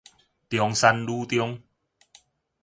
[0.49, 1.61] 中山女中